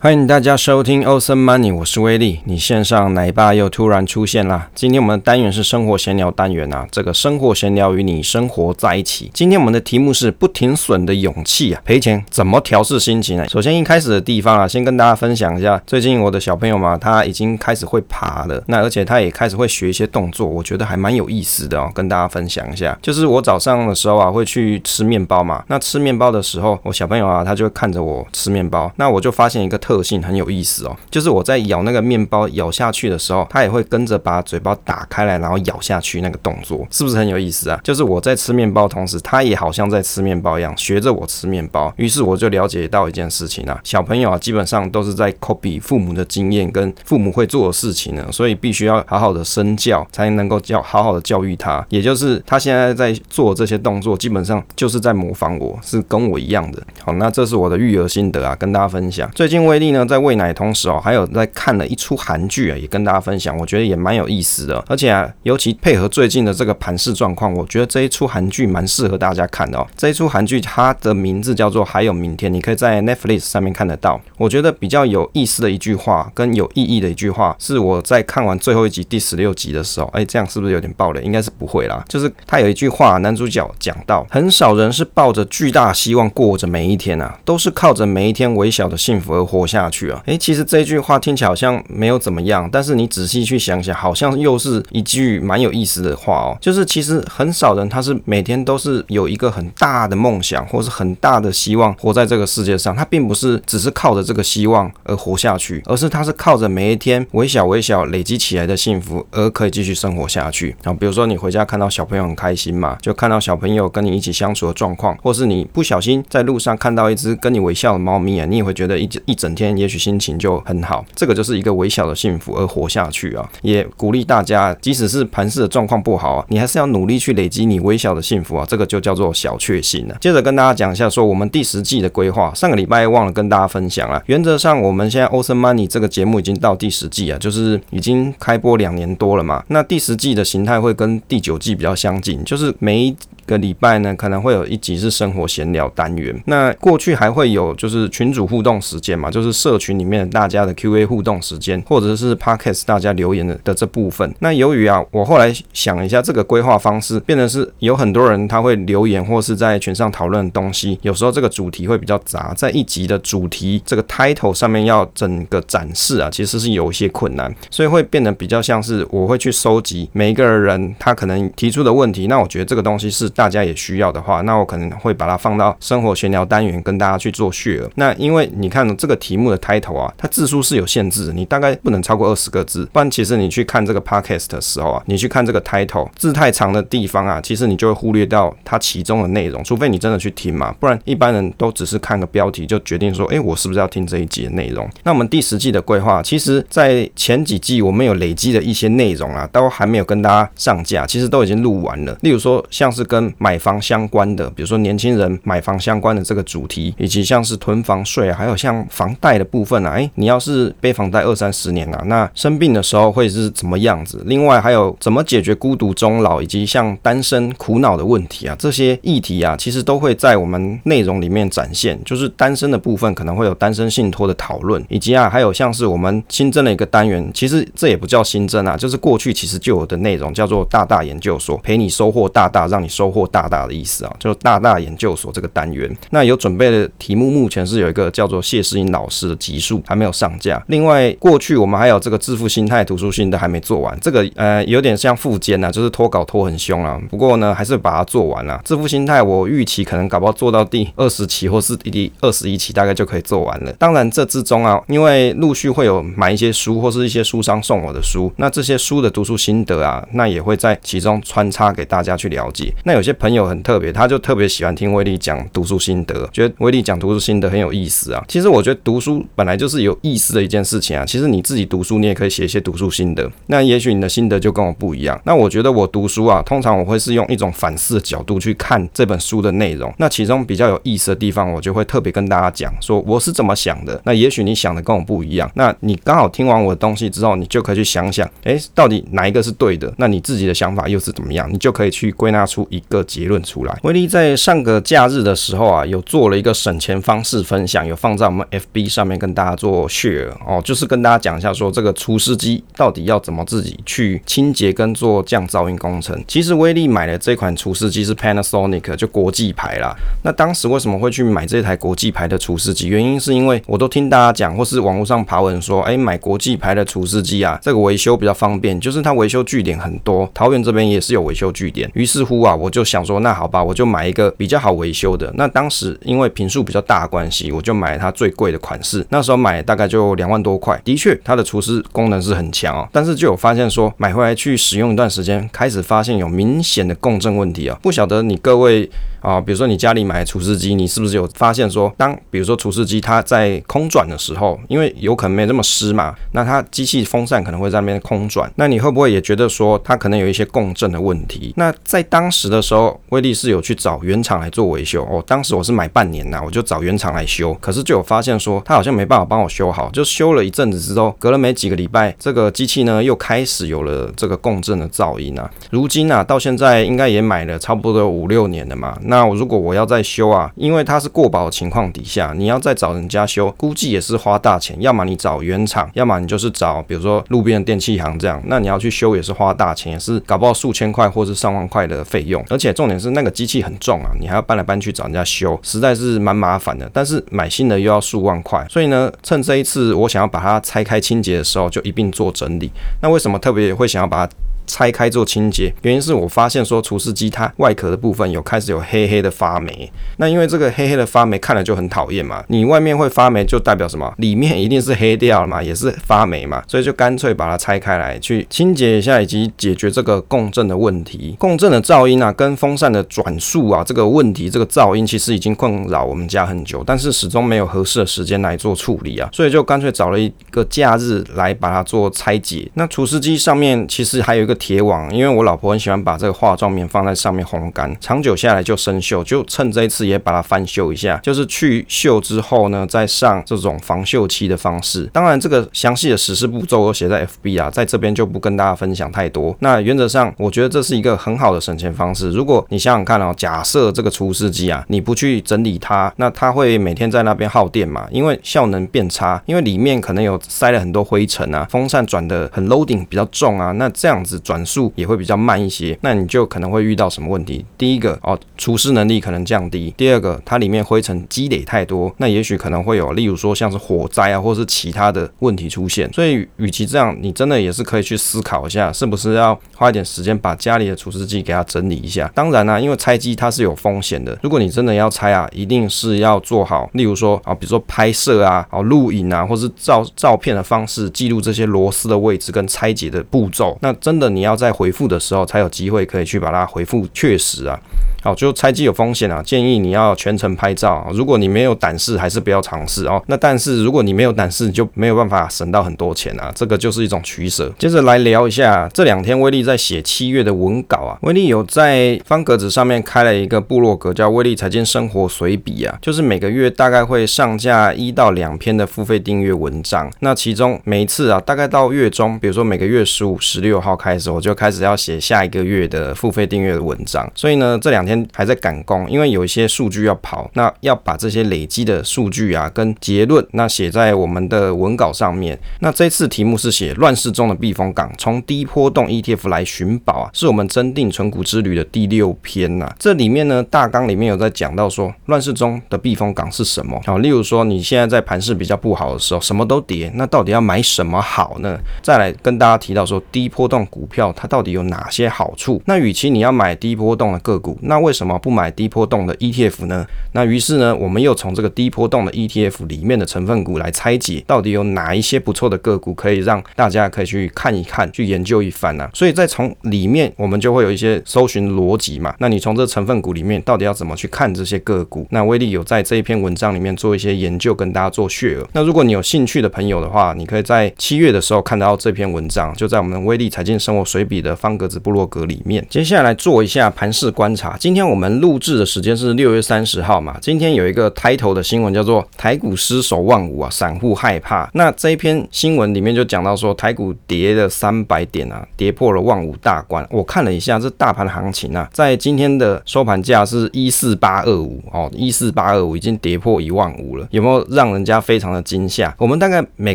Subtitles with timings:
[0.00, 2.38] 欢迎大家收听 OSMoney 我是威利。
[2.44, 4.70] 你线上奶爸又突然出现啦。
[4.72, 9.28] 今天我们的单元是生活闲聊单元啊，这个生活闲聊与你生活在一起。
[9.34, 13.48] 今天我们的题目是不停损的勇气啊，赔钱怎么调试心情呢？
[13.48, 22.96] 首先一开始的地方啊，先跟大家分享一下，最近我的小朋友嘛，他已经开始会爬了，那而且他也开始会学一些动作，我觉得还蛮有意思的哦，跟大家分享一下。
[23.02, 37.80] 就是我早上的时候啊，会去吃面包嘛，那吃面包的时候，我小朋友啊，他就会看着我吃面包，那我就发现一个特性很有意思哦，就是我在咬那个面包咬下去的时候，它也会跟着把嘴巴打开来，然后咬下去那个动作，是不是很有意思啊？
[37.82, 41.90] 就是我在吃面包同时，它也好像在吃面包一样，学着我吃面包。
[41.96, 51.82] 于是我就了解到一件事情啊，小朋友啊，基本上都是在 copy 父母的经验跟父母会做的事情呢，所以必须要好好的身教，才能够教好好的教育他。
[51.88, 56.82] 也就是他现在在做这些动作，基本上就是在模仿我，是跟我一样的。
[57.02, 59.26] 好，那这是我的育儿心得啊，跟大家分享。
[59.34, 60.52] 最近我威利呢在喂奶。
[60.52, 64.82] 同时哦，还有在看了一出韩剧啊，也跟大家分享，我觉得也蛮有意思的。
[64.88, 69.86] 而且啊，尤其配合最近的这个盘市状况，我觉得这一出韩剧蛮适合大家看的哦。
[69.96, 74.20] 这一出韩剧它的名字叫做《还有明天》，你可以在 Netflix 上面看得到。
[74.36, 81.22] 我觉得比较有意思的一句话，跟有意义的一句话，是我在看完最后一集第十六集的时候，哎，这样是不是有点爆雷？
[81.22, 82.04] 应该是不会啦。
[82.08, 90.22] 就是他有一句话，男主角讲到，很少人是抱着巨大希望过着每一天啊，都是靠着每一天微小的幸福而活下去啊。
[90.24, 90.38] 哎。
[90.38, 96.56] 其实这句话听起来好像没有怎么样，但是你仔细去想想，好像又是一句蛮有意思的话哦。
[96.58, 102.96] 就是其实很少人他是每天都是有一个很大的梦想，或是很大的希望活在这个世界上。
[102.96, 110.68] 他并不是只是靠着这个希望而活下去，而是他是靠着每一天微小微小累积起来的幸福而可以继续生活下去。
[110.82, 120.28] 然后比如说你回家看到小朋友很开心嘛，就看到小朋友跟你一起相处的状况，或是你不小心在路上看到一只跟你微笑的猫咪啊，你也会觉得一一整天也许心情。
[120.38, 123.50] 就很好，这个就是一个微小的幸福而活下去啊！
[123.62, 128.64] 也鼓励大家，即使是盘势的状况不好啊，你还是要努力去累积你微小的幸福啊！
[128.68, 130.16] 这个就叫做小确幸了。
[130.20, 134.22] 接着跟大家讲一下，说我们第十季的规划，上个礼拜忘了跟大家分享了。
[134.26, 139.64] 原则上，我们现在 Awesome Money 这个节目已经到第十季啊，就是已经开播两年多了嘛。
[139.68, 143.16] 那第十季的形态会跟第九季比较相近，就是每一
[143.46, 146.38] 个礼拜呢，可能会有一集是生活闲聊单元。
[146.46, 154.34] 那过去还会有就是群组互动时间嘛，就是社群里面大家的 Q&A 互动时间，或者是 Podcast 大家留言的的这部分。
[154.40, 172.26] 那由于啊，我后来想一下，这个规划方式变得是有很多人他会留言或是在群上讨论的东西，有时候这个主题会比较杂，在一集的主题这个 title 上面要整个展示啊，其实是有一些困难，所以会变得比较像是我会去收集每一个人他可能提出的问题。
[172.26, 173.26] 那我觉得这个东西是。
[173.38, 177.88] 大家也需要的话，那我可能会把它放到生活闲聊单元跟大家去做 share。
[177.94, 182.84] 那因为你看这个题目的 title 啊，它字数是有限制的，你大概不能超过二十个字。
[182.92, 189.62] 不然其实你去看这个 podcast 的时候啊，你去看这个 title 字太长的地方啊，其实你就会忽略掉它其中的内容。
[189.64, 194.88] 除非你真的去听嘛，不然一般人都只是看个标题就决定说，哎，我是不是要听这一集的内容？
[195.04, 202.16] 那我们第十季的规划，其实在前几季我们有累积的一些内容啊，都还没有跟大家上架，其实都已经录完了。
[202.22, 214.22] 例如说像是跟买房相关的，比如说年轻人买房相关的这个主题，以及像是囤房税啊，还有像房贷贷的部分啊，诶，你要是背房贷二三十年啊，那生病的时候会是怎么样子？
[214.24, 222.02] 另外还有怎么解决孤独终老，以及像单身苦恼的问题啊，这些议题啊，其实都会在我们内容里面展现。
[222.04, 233.28] 就是单身的部分可能会有单身信托的讨论，以及啊，还有像是我们新增了一个单元，其实这也不叫新增啊，就是过去其实就有的内容，叫做大大研究所，陪你收获大大，让你收获。
[233.30, 240.62] 大大的意思啊，就大大研究所这个单元，那有准备的题目，目前是有一个叫做谢世英老师的集数还没有上架。
[240.68, 247.00] 另外，过去我们还有这个致富心态读书心得还没做完，这个呃有点像副监呐，就是拖稿拖很凶啊。
[247.10, 248.60] 不过呢，还是把它做完了。
[248.64, 253.72] 致富心态我预期可能搞不好做到第二十期或是第二十一期，大概就可以做完了。
[253.74, 262.72] 当然这之中啊，因为陆续会有买一些书或是一些书商送我的书，那这些书的读书心得啊，那也会在其中穿插给大家去了解。
[262.84, 268.24] 那有些朋友很特别，他就特别喜欢听威利讲读书心得，觉得威利讲读书心得很有意思啊。
[268.28, 271.06] 其实我觉得读读书本来就是有意思的一件事情啊。
[271.06, 273.30] 其实你自己读书，你也可以写一些读书心得。
[273.46, 275.20] 那也许你的心得就跟我不一样。
[275.24, 279.94] 那我觉得我读书啊，通常我会是用一种反思的角度去看这本书的内容。
[279.98, 284.00] 那其中比较有意思的地方，我就会特别跟大家讲说我是怎么想的。
[284.04, 285.48] 那也许你想的跟我不一样。
[285.54, 289.94] 那你刚好听完我的东西之后，你就可以去想想，诶，到底哪一个是对的？
[289.96, 291.48] 那你自己的想法又是怎么样？
[291.52, 293.40] 你就可以去归纳出一个结论。
[293.44, 306.18] 出来，威利在上个假日的时候啊，有做了一个省钱方式分享，有放在我们 FB 上面跟大家做 share 哦，就是跟大家讲一下说这个除湿机到底要怎么自己去清洁跟做降噪音工程。
[306.26, 309.94] 其实威力买的这款除湿机是 Panasonic，就国际牌啦。
[310.22, 312.88] 那当时为什么会去买这台国际牌的除湿机？
[312.88, 321.90] 原因是因为我都听大家讲，或是网络上爬文说，哎，买国际牌的除湿机啊，这个维修比较方便，就是它维修据点很多，桃园这边也是有维修据点。
[321.94, 325.32] 于是乎啊，我就想说，那好吧，我就买一个比较好维修的。
[325.34, 329.06] 那当时因为坪数比较大关系，我就买了它最贵的款是。
[329.10, 332.88] 那时候买大概就两万多块，的确它的除湿功能是很强哦。
[332.92, 337.78] 但是就有发现说，买回来去使用一段时间，开始发现有明显的共振问题啊。
[337.82, 338.90] 不晓得你各位。
[339.20, 351.52] 啊，比如说你家里买除湿机，你是不是有发现说，当比如说除湿机它在空转的时候，因为有可能没这么湿嘛，那它机器风扇可能会在那边空转，那你会不会也觉得说它可能有一些共振的问题？
[351.56, 355.22] 那在当时的时候，威力是有去找原厂来做维修哦。
[355.26, 365.50] 当时我是买半年呐，我就找原厂来修，可是就有发现说，它好像没办法帮我修好，就修了一阵子之后，隔了没几个礼拜，这个机器呢又开始有了这个共振的噪音啊。
[365.70, 368.98] 如今啊，到现在应该也买了差不多五六年了嘛。
[369.08, 374.76] 那如果我要再修啊，因为它是过保的情况底下，你要再找人家修，估计也是花大钱。
[374.80, 378.40] 要么你找原厂，要么你就是找比如说路边的电器行这样。
[378.44, 382.44] 那你要去修也是花大钱，也是搞不好数千块或是上万块的费用。
[382.50, 386.88] 而且重点是那个机器很重啊，你还要搬来搬去找人家修，实在是蛮麻烦的。
[386.92, 392.70] 但是买新的又要数万块，所以呢，趁这一次我想要把它拆开清洁的时候，就一并做整理。
[393.00, 394.32] 那为什么特别会想要把它
[394.68, 404.12] 拆开做清洁，原因是我发现说除湿机它外壳的部分有开始有黑黑的发霉，那因为这个黑黑的发霉看了就很讨厌嘛，你外面会发霉就代表什么？
[404.18, 411.34] 里面一定是黑掉了嘛，也是发霉嘛，所以就干脆把它拆开来去清洁一下，以及解决这个共振的问题。
[411.38, 422.70] 共振的噪音啊，跟风扇的转速啊这个问题，这个噪音其实已经困扰我们家很久，但是始终没有合适的时间来做处理啊，所以就干脆找了一个假日来把它做拆解。
[422.74, 424.57] 那除湿机上面其实还有一个。
[424.58, 435.08] 铁网，因为我老婆很喜欢把这个化妆棉放在上面烘干，长久下来就生锈，就趁这一次也把它翻修一下，就是去锈之后呢，再上这种防锈漆的方式。
[435.12, 439.56] 当然，这个详细的实施步骤我写在 FB 啊，在这边就不跟大家分享太多。
[439.60, 442.30] 那原则上，我觉得这是一个很好的省钱方式。
[442.30, 454.40] 如果你想想看哦，假设这个除湿机啊，你不去整理它，那它会每天在那边耗电嘛，因为效能变差，因为里面可能有塞了很多灰尘啊，风扇转的很 loading 比较重啊，那这样子。
[454.48, 457.62] 转速也会比较慢一些，那你就可能会遇到什么问题？
[457.76, 466.10] 第一个哦，除湿能力可能降低；第二个，它里面灰尘积累太多，那也许可能会有，例如说像是火灾啊，或是其他的问题出现。
[466.14, 472.26] 所以，与其这样，你真的也是可以去思考一下，是不是要花一点时间把家里的除湿机给它整理一下。
[472.34, 483.76] 当然啦、因为拆机它是有风险的，如果你真的要拆啊，一定是要做好，例如说啊，比如说拍摄啊、哦录影啊，或是照照片的方式记录这些螺丝的位置跟拆解的步骤。
[483.82, 484.37] 那真的。
[484.38, 487.76] 你要在回复的时候才有机会可以去把它回复确实啊。
[488.22, 491.08] 好，就拆机有风险啊，建议你要全程拍照。
[491.12, 493.22] 如果你没有胆识，还是不要尝试哦。
[493.26, 496.50] 那但是如果你没有胆识，你就没有办法省到很多钱啊。
[496.54, 497.72] 这个就是一种取舍。
[497.78, 501.18] 接着来聊一下这两天威力在写七月的文稿啊。
[501.22, 510.10] 威力有在方格子上面开了一个部落格，叫威力财经生活随笔啊，就是每个月大概会上架一到两篇的付费订阅文章。
[510.20, 517.30] 那其中每一次啊，大概到月中，比如说每个月十五、十六号开始，我就开始要写下一个月的付费订阅的文章。
[517.34, 525.58] 所以呢，这两天还在赶工，因为有一些数据要跑，那要把这些累积的数据啊跟结论，那写在我们的文稿上面。
[525.80, 532.96] 那这次题目是写乱世中的避风港，从低波动 ETF 来寻宝啊，是我们真定存股之旅的第六篇呐、啊。
[532.98, 537.00] 这里面呢，大纲里面有在讲到说，乱世中的避风港是什么？
[537.04, 541.78] 好，例如说你现在在盘势比较不好的时候，什么都跌，那到底要买什么好呢？
[542.02, 545.80] 再来跟大家提到说，低波动股票它到底有哪些好处？
[545.86, 550.06] 那与其你要买低波动的个股，那为什么不买低波动的 ETF 呢？
[550.32, 559.10] 那于是呢，我们又从这个低波动的 ETF 里面的成分股来拆解，到底有哪一些不错的个股可以让大家可以去看一看，去研究一番呢、啊？
[559.14, 562.34] 所以再从里面，我们就会有一些搜寻逻辑嘛。
[562.38, 565.26] 那你从这成分股里面，到底要怎么去看这些个股？
[565.30, 568.66] 那威力有在这一篇文章里面做一些研究，跟大家做血额。
[568.72, 575.84] 那如果你有兴趣的朋友的话，你可以在七月的时候看到这篇文章，就在我们威力财经生活随笔的方格子部落格里面。
[575.88, 577.76] 接下来做一下盘势观察。
[577.78, 580.36] 今天我们录制的时间是六月三十号嘛？
[580.40, 584.68] 今天有一个 title 的新闻叫做“台股失守万五啊，散户害怕”。
[584.74, 590.06] 那这一篇新闻里面就讲到说，台股跌了三百点啊，跌破了万五大关。
[590.10, 599.14] 我看了一下这大盘行情啊，在今天的收盘价是一四八二五哦，一四八二五已经跌破一万五了，有没有让人家非常的惊吓？
[599.18, 599.94] 我们大概每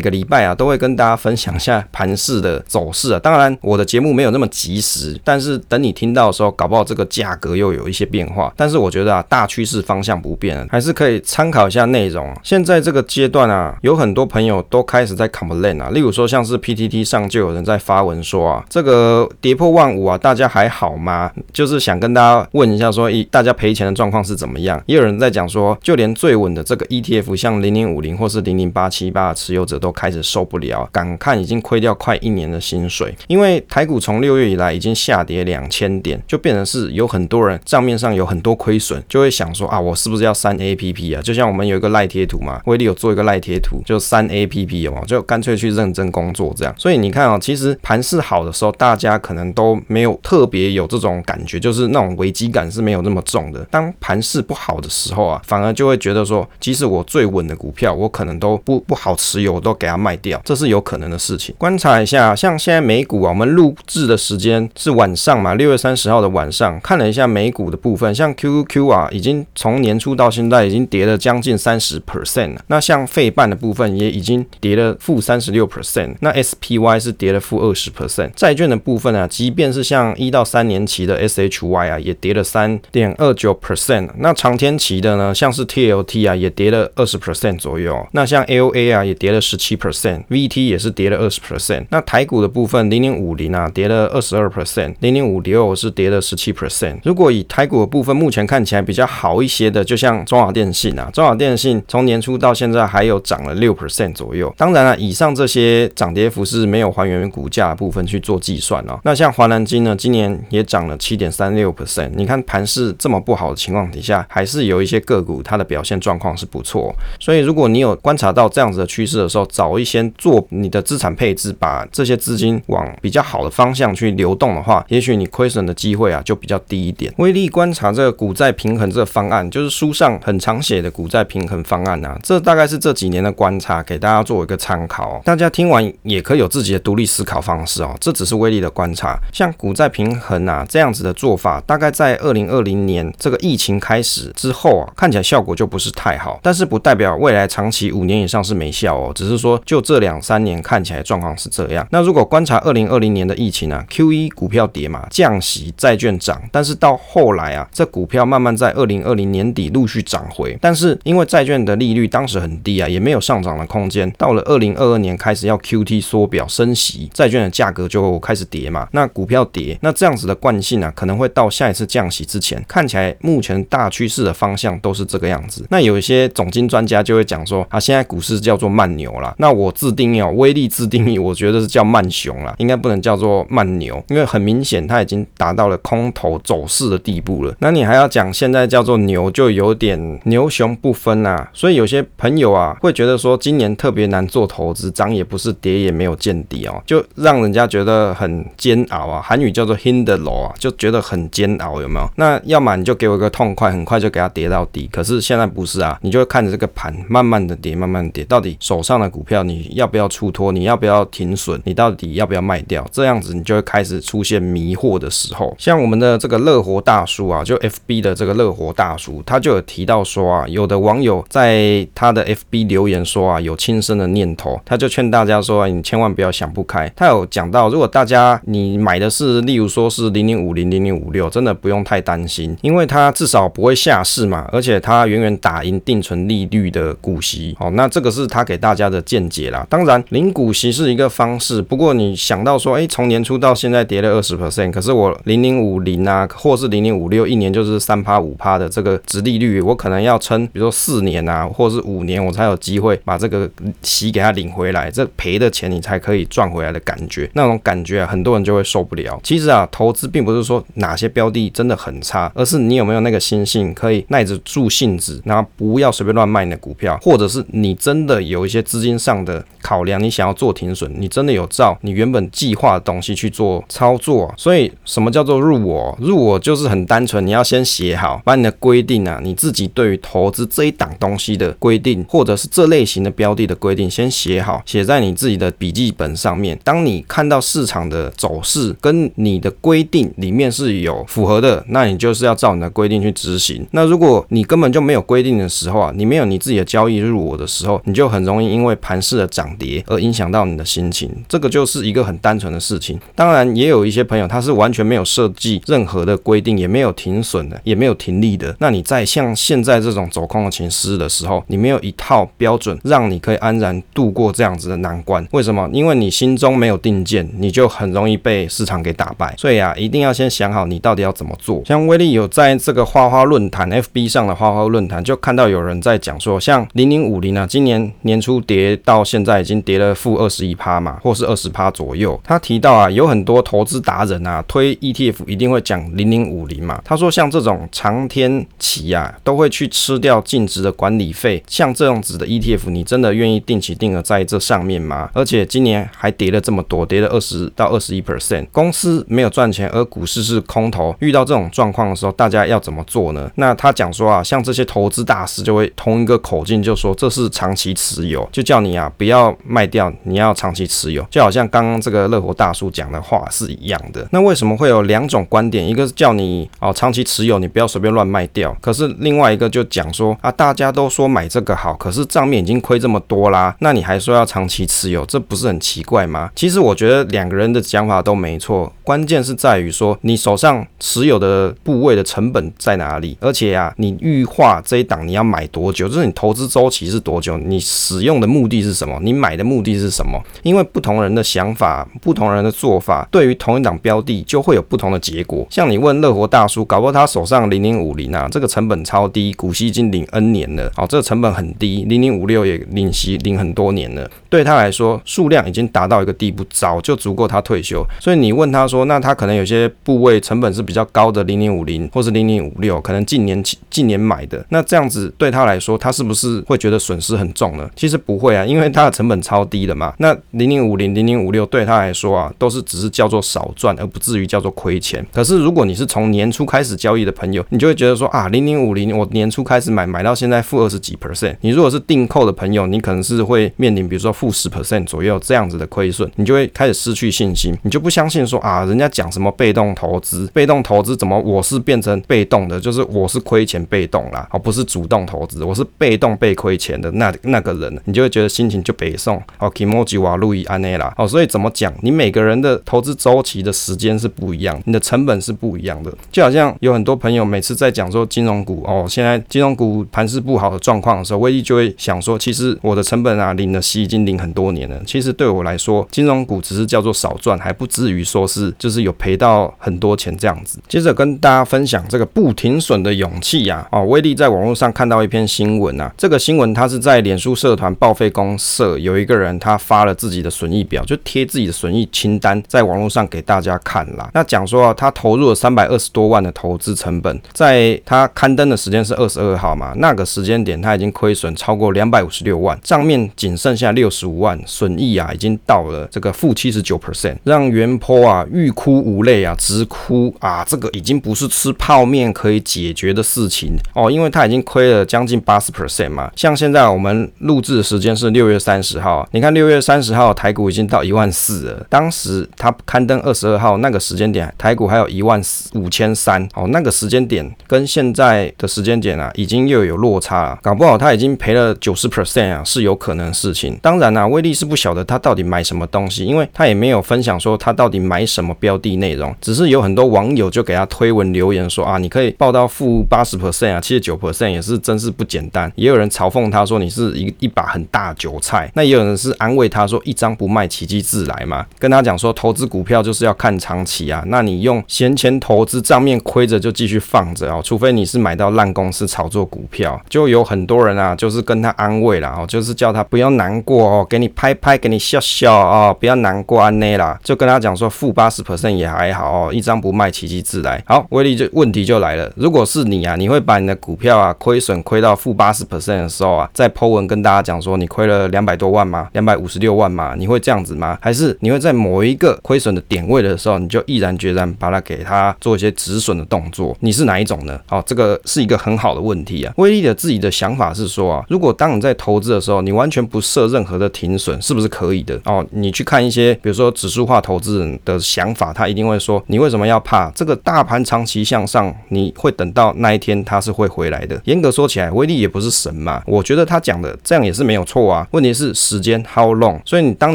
[0.00, 3.18] 个礼拜啊，都会跟大家分享一下盘势的走势啊。
[3.18, 8.52] 当然，我的节目没有那么及时，但是等你听到的时候，搞不好这个价格又有一些变化。
[8.56, 12.34] 但是我觉得啊，大趋势方向不变，还是可以参考一下内容。
[12.42, 21.30] 现在这个阶段啊，有很多朋友都开始在 complain 啊，例如说像是 PTT 上就有人在发文说啊，这个跌破万五啊，大家还好吗？
[21.52, 24.82] 就是想跟大家问一下说，一大家赔钱的状况是怎么样？
[24.86, 33.14] 也有人在讲说，就连最稳的这个 ETF，像零零五零或是零零八七八的持有者都开始受不了，感慨已经亏掉快一年的薪水。
[33.28, 41.22] 因为台股从六月以来已经下跌两千点，就变成是有很多人账面上有很多亏损，就会想说啊，我是不是要删 APP 啊？
[41.22, 45.02] 就像我们有一个赖贴图嘛，威力有做一个赖贴图，就删 APP 有吗？
[45.06, 46.74] 就干脆去认真工作这样。
[46.78, 53.64] 所以你看啊，其实盘势好的时候，大家可能都没有特别有这种感觉，就是那种危机感是没有那么重的。
[53.70, 61.54] 当盘势不好的时候啊，反而就会觉得说，即使我最稳的股票，我可能都不不好持有，我都给它卖掉，这是有可能的事情。
[61.58, 72.60] 观察一下，像现在美股啊，我们录制的时间是晚上嘛，六月三十号的晚上，看了一下美股的部分，像 QQQ 啊，已经从年初到现在已经跌了将近三十 percent 了。
[72.68, 78.30] 那像费半的部分也已经跌了负三十六 percent，那 SPY 是跌了负二十 percent。
[78.34, 84.08] 债券的部分啊，即便是像一到三年期的 SHY 啊，也跌了三点二九 percent。
[84.18, 88.06] 那长天期的呢，像是 TLT 啊，也跌了二十 percent 左右。
[88.12, 91.86] 那像 AOA 啊，也跌了十七 percent，VT 也是跌了二十 percent。
[91.90, 96.98] 那台股的部分，零零五零啊，跌了二十二 percent，零零五六是跌了十七 percent。
[97.04, 104.52] 如果以台股的部分，目前看起来比较好一些的，就像中华电信啊，中华电信从年初到现在还有涨了六 percent 左右。
[104.56, 108.98] 当然了，以上这些涨跌幅是没有还原股价的部分去做计算哦。
[109.04, 112.10] 那像华南金呢，今年也涨了七点三六 percent。
[112.14, 116.94] 你看盘势这么不好的情况底下，还是有一些个股它的表现状况是不错。
[117.20, 127.12] 所以如果你有观察到这样子的趋势的时候，早一些做你的资产配置，把这些资金往比较好的方向去流动的话，也许你亏损的机会啊就比较低一点。
[127.18, 135.22] 威力观察这个股债平衡这个方案，就是书上很常写的股债平衡方案啊，这大概是这几年的观察，给大家做一个参考。
[135.24, 137.96] 大家听完也可以有自己的独立思考方式哦。
[138.00, 151.86] 这只是威力的观察，像股债平衡啊这样子的做法，大概在二零二零年这个疫情开始之后啊，看起来效果就不是太好，但是不代表未来长期五年以上是没效哦，只是说就这两三年看起来状况是这样。
[151.90, 164.10] 那如果观察二零二零年的疫疫情啊，QE 股票跌嘛，降息债券涨，但是到后来啊，这股票慢慢在二零二零年底陆续涨回，但是因为债券的利率当时很低啊，也没有上涨的空间。
[164.16, 175.66] 到了二零二二年开始要 QT 缩表升息，债券的价格就开始跌嘛，那股票跌，那这样子的惯性啊，可能会到下一次降息之前，看起来目前大趋势的方向都是这个样子。
[175.70, 179.34] 那有一些总经专家就会讲说啊，现在股市叫做慢牛啦。
[179.38, 187.54] 那我自定义哦，威力自定义，我觉得是叫慢熊啦，应该不能叫做做慢牛，因为很明显它已经达到了空头走势的地步了。
[187.58, 191.48] 那你还要讲现在叫做牛，就有点牛熊不分啊。
[191.54, 199.22] 所以有些朋友啊会觉得说今年特别难做投资，涨也不是，跌也没有见底哦，就让人家觉得很煎熬啊。
[199.24, 202.06] 韩语叫做 hinder 啊，就觉得很煎熬，有没有？
[202.16, 204.86] 那要么你就给我一个痛快，很快就给它跌到底。
[204.92, 210.52] 可是现在不是啊，你就会看着这个盘慢慢的跌，慢慢的跌，到底手上的股票你要不要出脱？
[210.52, 211.58] 你要不要停损？
[211.64, 212.86] 你到底要不要卖掉？
[212.92, 215.54] 这样样子你就会开始出现迷惑的时候。
[215.58, 226.90] 像我们的这个乐活大叔啊，就 FB 的这个乐活大叔，他就有提到说啊，有的网友在他的 FB 留言说啊，有轻生的念头，他就劝大家说，你千万不要想不开。
[226.96, 237.54] 他有讲到，如果大家你买的是，例如说是零零五零零零五六，真的不用太担心，因为它至少不会下市嘛，而且它远远打赢定存利率的股息。
[237.58, 239.66] 好，那这个是他给大家的见解啦。
[239.68, 253.48] 当然，零股息是一个方式，不过你想到说，哎，从年初到现在跌了二十 percent，可是我零零五零啊，或是零零五六，一年就是三趴五趴的这个值利率，我可能要撑，比如说四年啊，或者是五年，我才有机会把这个
[253.82, 259.18] 息给他领回来，这赔的钱你才可以赚回来的感觉，那种感觉啊，很多人就会受不了。
[259.22, 274.32] 其实啊，投资并不是说哪些标的真的很差，而是你有没有那个心性，可以耐得住性子，然后不要随便乱卖你的股票，或者是你真的有一些资金上的考量你想要做停损，你真的有照你原本计划的东西去做操作。
[274.36, 275.98] 所以什么叫做入我？
[276.00, 286.56] 入我就是很单纯，你要先写好，把你的规定啊，你自己对于投资这一档东西的规定，或者是这类型的标的的规定，先写好，写在你自己的笔记本上面。
[286.62, 293.66] 当你看到市场的走势跟你的规定里面是有符合的，那你就是要照你的规定去执行。
[293.72, 301.10] 那如果你根本就没有规定的时候啊，你没有你自己的交易入我的时候，你就很容易因为盘势的涨跌而影响到你的心情。
[301.28, 302.74] 这个就是一个很单纯的事。
[303.14, 308.54] 当然，也有一些朋友他是完全没有设计任何的规定，也没有停损的，也没有停利的。
[308.58, 315.26] 那你在像现在这种走空的情势的时候，你没有一套标准让你可以安然度过这样子的难关。
[315.32, 315.68] 为什么？
[315.72, 319.34] 因为你心中没有定见，你就很容易被市场给打败。
[319.38, 321.62] 所以啊，一定要先想好你到底要怎么做。
[321.64, 332.18] 像威利有在这个花花论坛 FB 上的花花论坛，就看到有人在讲说，像零零五零啊，今年年初跌到现在已经跌了负二十一趴嘛，或是二十趴左右。
[332.24, 336.80] 他提到啊，有很多投资达人啊，推 ETF 一定会讲零零五零嘛。
[336.84, 341.42] 他说像这种长天期啊，都会去吃掉净值的管理费。
[341.46, 345.10] 像这样子的 ETF，你真的愿意定期定额在这上面吗？
[345.14, 350.94] 而且今年还跌了这么多，跌了二十到二十一 percent，公司没有赚钱，而股市是空头。
[351.00, 353.30] 遇到这种状况的时候，大家要怎么做呢？
[353.36, 364.06] 那他讲说啊，像这些投资大师就会同一个口径，就说这是长期持有，就叫你啊不要卖掉，你要长期持有，就好像刚刚这个乐活大叔讲的话是一样的。
[364.10, 365.66] 那为什么会有两种观点？
[365.66, 368.56] 一个是叫你哦长期持有，你不要随便乱卖掉。
[368.60, 376.30] 可是另外一个就讲说啊，大家都说买这个好，可是账面已经亏这么多啦，那你还说要长期持有，这不是很奇怪吗？
[376.34, 390.20] 其实我觉得两个人的讲法都没错，关键是在于说你手上持有的部位的成本在哪里，而且啊，你预化这一档你要买多久，就是你投资周期是多久，你使用的目的是什么，你买的目的是什么？
[390.42, 395.46] 因为不同人的想法，不同人的做法，对于同一档标的就会有不同的结果。
[395.50, 407.84] 像你问乐活大叔，搞不好他手上零零五零啊，这个成本超低，股息已经领 N 年了，好，这个成本很低，零零五六也领息领很多年了，对他来说数量已经达到一个地步，早就足够他退休。
[408.00, 417.68] 所以你问他说，那他可能有些部位成本是比较高的零零五零或是零零五六，可能近年近年买的，那这样子对他来说，他是不是会觉得损失很重呢？
[417.74, 419.92] 其实不会啊，因为他的成本超低的嘛。
[419.98, 425.04] 那零零五零零零五六对他来说啊，都是只是叫做少赚，而不至于叫做亏钱。
[425.12, 431.36] 可是如果你是从年初开始交易的朋友，你就会觉得说啊，零零五零我年初开始买，买到现在负二十几 percent。
[431.40, 470.58] 你如果是定扣的朋友，你可能是会面临比如说负十 percent 左右这样子的亏损，你就会开始失去信心，你就不相信说啊，人家讲什么被动投资，被动投资怎么我是变成被动的，就是我是亏钱被动啦，而不是主动投资，我是被动被亏钱的那那个人，你就会觉得心情就北宋哦，kimoji wa 路易安内啦哦，所以怎么讲，你每个人人的投资周期的时间是不一样，你的成本是不一样的，就好像有很多朋友每次在讲说金融股哦，现在金融股盘势不好的状况的时候，威力就会想说，其实我的成本啊领了息已经领很多年了，其实对我来说，金融股只是叫做少赚，还不至于说是就是有赔到很多钱这样子。
[470.68, 484.08] 接着跟大家分享这个不停损的勇气呀，哦，威力在网络上看到一篇新闻啊，这个新闻他是在脸书社团报废公社有一个人他发了自己的损益表，就贴自己的损益清单在网络上给大家看啦。
[484.14, 506.10] 那讲说啊，他投入了三百二十多万的投资成本，在他刊登的时间是二十二号嘛，那个时间点他已经亏损超过两百五十六万，账面仅剩下六十五万，损益啊已经到了这个负七十九 percent，让原坡啊欲哭无泪啊，直哭啊，这个已经不是吃泡面可以解决的事情哦，因为他已经亏了将近八十 percent 嘛。
[506.16, 512.03] 像现在我们录制的时间是六月三十号，你看六月三十号台股已经到一万四了，当时
[512.36, 515.20] 他刊登二十二号那个时间点，台股还有一万
[515.54, 523.58] 五千三哦，那个时间点跟现在的时间点啊，已经又有落差了，搞不好他已经赔了九十 percent 啊，是有可能的事情。
[523.62, 535.50] 当然啊，威力是不晓得他到底买什么东西，因为他也没有分享说他到底买什么标的内容，只是有很多网友就给他推文留言说啊，你可以报到负八十 percent 啊，七十九 percent 也是真是不简单。
[535.54, 560.62] 也有人嘲讽他说你是一一把很大韭菜，那也有人是安慰他说一张不卖，奇迹自来嘛，跟他讲说投资股票就是要看长期啊，那你用闲钱投资，账面亏着就继续放着啊，除非你是买到烂公司炒作股票，就有很多人啊，就是跟他安慰啦，哦，就是叫他不要难过哦，给你拍拍，给你笑笑哦，不要难过安内啦，就跟他讲说负八十 percent 也还好哦，一张不卖，奇迹自来。
[560.66, 568.54] 好，威力就问题就来了，如果是你啊，你会把你的股票啊亏损亏到负八十 percent 的时候啊，再 po 文跟大家讲说你亏了两百多万。
[568.54, 568.88] 万吗？
[568.92, 569.96] 两百五十六万吗？
[569.98, 570.78] 你会这样子吗？
[570.80, 576.56] 还是你会在某一个亏损的点位的时候，你就毅然决然把它给它做一些止损的动作？
[576.60, 577.40] 你是哪一种呢？
[577.48, 579.32] 哦，这个是一个很好的问题啊。
[579.36, 585.00] 威利的自己的想法是说啊，如果当你在投资的时候，你完全不设任何的停损，是不是可以的？
[585.04, 591.54] 哦，你去看一些，比如说指数化投资人的想法，他一定会说，你为什么要怕这个大盘长期向上？
[591.68, 594.00] 你会等到那一天它是会回来的。
[594.04, 595.82] 严格说起来，威利也不是神嘛。
[595.86, 597.86] 我觉得他讲的这样也是没有错啊。
[597.90, 599.40] 问题是时间 how long？
[599.44, 599.94] 所以你当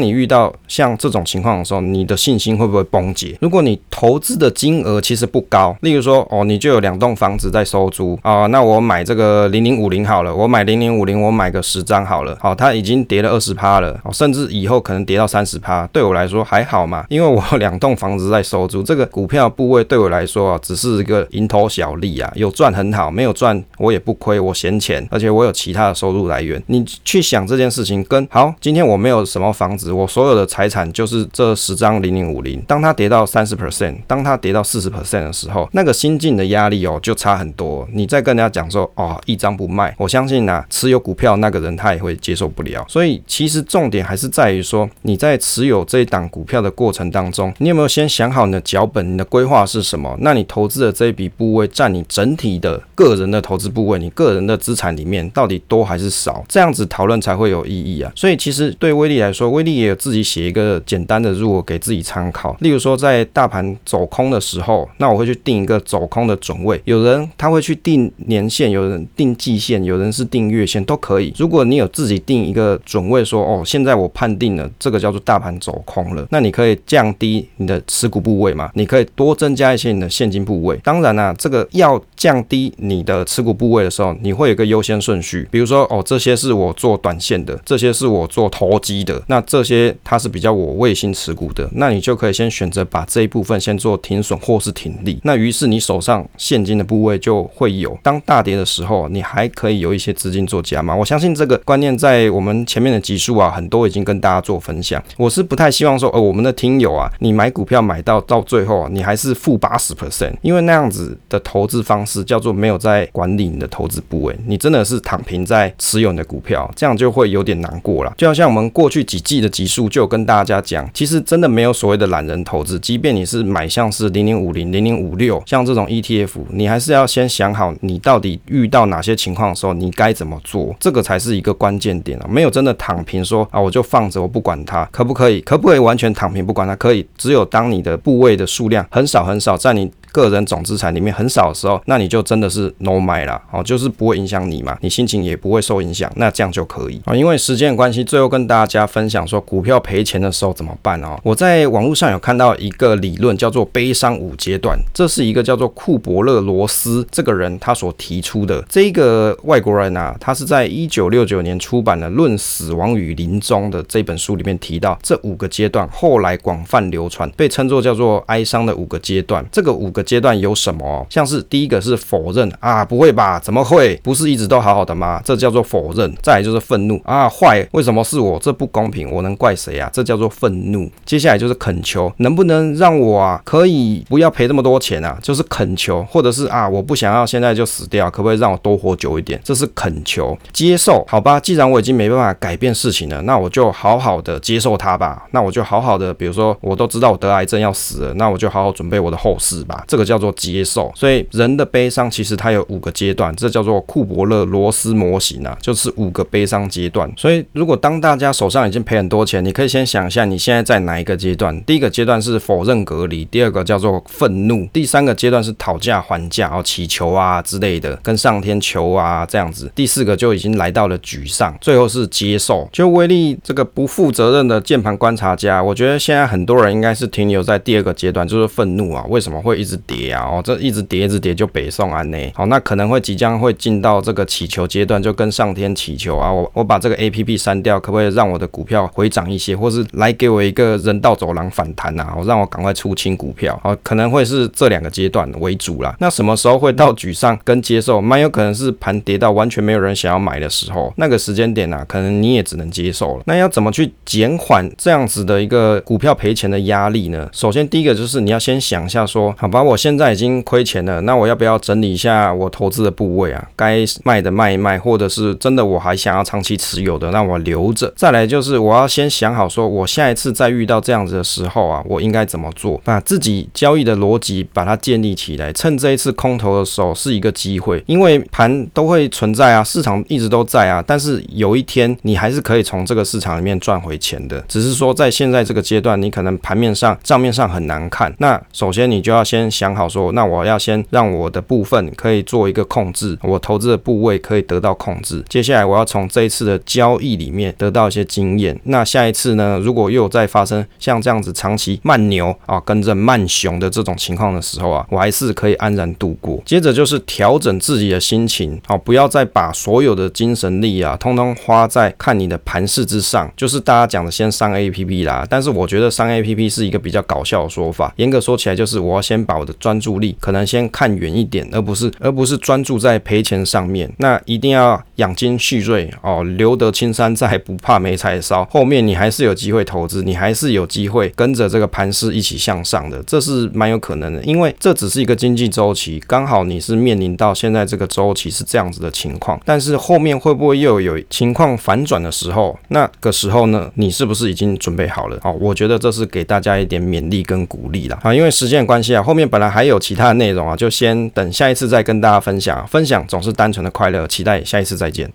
[0.00, 3.36] 你遇到像这种情况的时候，你的信心会不会崩解？
[3.40, 12.36] 如果你投资的金额其实不高，例如说哦，你就有两栋房子在收租啊，那我买这个零零五零好了，我买零零五零，我买个十张好了。
[12.40, 26.62] 好，它已经跌了二十趴了，甚至以后可能跌到三十趴，对我来说还好嘛，因为我两栋房子在收租， 这个股票部位对我来说啊，只是一个蝇头小利啊，有赚很好，没有赚我也不亏，我闲钱，而且我有其他的收入来源。
[26.66, 37.88] 你去想这件事情，跟好，今天我没有什么房子，我所有的财产就是这十张零零五零，当它跌到三十 percent，当它跌到四十 percent 的时候，那个心境的压力哦，就差很多。
[37.92, 42.84] 你再跟人家讲说哦，一张不卖，我相信啊，持有股票那个人他也会接受不了。
[42.88, 50.16] 所以其实重点还是在于说，你在持有这一档股票的过程当中，你有没有先想好你的脚本，你的规划是什么？
[50.20, 56.44] 那你投资的这一笔部位占你整体的个人的投资部位，你个人的资产里面到底多还是少？
[56.48, 58.10] 这样子讨论才会有意义啊。
[58.16, 62.56] 所以其实对威利来说，威利也有自己写一个简单的入，给自己参考。
[62.60, 66.80] 例如说，在大盘走空的时候，那我会去定一个走空的准位。
[66.84, 71.32] 有人他会去定年线，有人定季线，有人是定月线，都可以。
[71.36, 78.70] 如果你有自己定一个准位，说哦，现在我判定了这个叫做大盘走空了，那你可以降低你的持股部位嘛？
[78.74, 80.76] 你可以多增加一些你的现金部位。
[80.82, 85.48] 当然啦，这个要降低你的持股部位的时候，你会有一个优先顺序。
[85.50, 95.18] 比如说哦，这些是我做短线的，这些是我做投机的，那这些它是比较我卫星持股股的，那你就可以先选择把这一部分先做停损或是停利。
[95.24, 97.98] 那于是你手上现金的部位就会有。
[98.02, 100.94] 当大跌的时候，你还可以有一些资金做加码。
[100.94, 105.02] 我相信这个观念在我们前面的集数啊，很多已经跟大家做分享。
[105.16, 118.12] 我是不太希望说，呃，我们的听友啊，你买股票买到到最后啊，你还是负八十 percent，因为那样子的投资方式叫做没有在管理你的投资部位，你真的是躺平在持有你的股票，这样就会有点难过了。
[118.16, 132.26] 就好像我们过去几季的集数就有跟大家讲，其实真的没有所谓的懒人投资，即便你是买像是零零五零、零零五六，像这种 ETF，你还是要先想好你到底遇到哪些情况的时候，你该怎么做，这个才是一个关键点啊。
[132.28, 135.40] 没有真的躺平说啊，我就放着我不管它，可不可以？
[135.42, 136.74] 可不可以完全躺平不管它？
[136.74, 147.14] 可以，只有当你的部位的数量很少很少，在你个人总资产里面很少的时候，那你就真的是 no 买了哦，就是不会影响你嘛，你心情也不会受影响，那这样就可以啊。
[147.14, 151.18] 因为时间的关系，最后跟大家分享说，股票赔钱的时候怎么办哦？
[151.22, 158.64] 我在网络上有看到一个理论，叫做悲伤五阶段，这是一个叫做库伯勒罗斯这个人他所提出的。
[158.68, 169.44] 这个外国人啊，他是在一九六九年出版的《论死亡与临终》的这本书里面提到这五个阶段，后来广泛流传，被称作叫做哀伤的五个阶段。
[169.50, 171.06] 这个五个阶段有什么？
[171.10, 173.38] 像是第一个是否认啊，不会吧？
[173.38, 173.96] 怎么会？
[174.02, 175.20] 不是一直都好好的吗？
[175.24, 176.12] 这叫做否认。
[176.22, 178.38] 再来就是愤怒啊，坏，为什么是我？
[178.38, 179.90] 这不公平，我能怪谁啊？
[179.92, 180.90] 这叫做愤怒。
[181.04, 185.18] 接下来就是恳求，能不能让我啊，可以不要赔这么多钱啊？
[185.22, 189.40] 就是恳求，或者是啊，我不想要现在就死掉，可不可以让我多活久一点？
[189.44, 190.36] 这是恳求。
[190.52, 195.26] 接受，好吧，既然我已经没办法改变事情了，那我就好好的接受它吧。
[195.32, 199.84] 那我就好好的，比如说我都知道我得癌症要死了，那我就好好准备我的后事吧。
[199.90, 200.30] 这个叫做。
[200.40, 207.12] 接受，所以人的悲伤其实它有五个阶段，这叫做库伯勒罗斯模型啊，就是五个悲伤阶段。
[207.16, 211.62] 所以如果当大家手上已经赔很多钱，你可以先想一下你现在在哪一个阶段。
[211.64, 219.70] 第一个阶段是否认隔离，第二个叫做愤怒，第三个阶段是讨价还价，然后祈求啊之类的，跟上天求啊这样子。
[219.74, 222.68] 第四个就已经来到了沮丧，最后是接受。
[222.72, 230.24] 就威力这个不负责任的键盘观察家，我觉得现在很多人应该是停留在第二个阶段，就是愤怒啊，为什么会一直跌啊？
[230.24, 232.18] 哦，这一直跌，一直跌就北宋安呢。
[232.34, 242.14] 好，那可能会即将会进到这个祈求阶段，就跟上天祈求啊，我我把这个 APP 删掉，可不可以让我的股票回涨一些，或是来给我一个人道走廊反弹啊？
[242.18, 243.58] 我让我赶快出清股票。
[243.62, 245.94] 好，可能会是这两个阶段为主啦。
[245.98, 248.00] 那什么时候会到沮丧跟接受？
[248.00, 253.22] 蛮有可能是盘跌到完全没有人想要买的时候，那个时间点啊，可能你也只能接受了。
[253.26, 257.28] 那要怎么去减缓这样子的一个股票赔钱的压力呢？
[257.32, 263.48] 首先第一个就是你要先想一下说，好吧我，我现在已经亏钱了，那我要不要整理一下我投资的部位啊？
[263.54, 267.92] 该卖的卖一卖，或者是真的我还想要长期持有的，那我留着。
[267.94, 272.80] 再来就是我要先想好，说我下一次再遇到这样子的时候啊，我应该怎么做？
[272.84, 288.12] 把自己交易的逻辑把它建立起来，趁这一次空头的时候是一个机会，因为盘都会存在啊，市场一直都在啊，但是有一天你还是可以从这个市场里面赚回钱的，只是说在现在这个阶段，你可能盘面上账面上很难看。
[288.18, 295.22] 那首先你就要先想好说，那我要先让我的部分可以做一个控制，我投资的部位可以得到控制。
[295.28, 298.58] 接下来我要从这一次的交易里面得到一些经验。
[298.64, 306.42] 那下一次呢，如果又有再发生像这样子长期慢牛啊，跟着慢熊的这种情况的时候啊，我还是可以安然度过。
[306.46, 313.30] 接着就是调整自己的心情，啊，不要再把所有的精神力啊，通通花在看你的盘势之上。
[313.36, 317.92] 就是大家讲的先上 APP 啦，但是我觉得上 APP 是一个比较搞笑的说法。
[317.96, 323.90] 严格说起来，就是我要先把我的的专注力可能先看远一点，而不是而不是专注在赔钱上面。
[323.98, 328.44] 那一定要养精蓄锐哦，留得青山在，不怕没柴烧。
[328.46, 334.22] 后面你还是有机会投资，你还是有机会跟着这个盘势一起向上的，这是蛮有可能的。
[334.22, 339.40] 因为这只是一个经济周期，刚好你是面临到现在这个周期是这样子的情况。
[339.44, 342.58] 但是后面会不会又有情况反转的时候？
[342.68, 345.18] 那个时候呢，你是不是已经准备好了？
[345.24, 347.98] 哦，我觉得这是给大家一点勉励跟鼓励啦。
[348.02, 348.14] 啊。
[348.14, 352.66] 因为时间关系啊，后面本那还有其他的内容啊，就先等下一次再跟大家分享。
[352.68, 355.08] 分享总是单纯的快乐，期待下一次再见。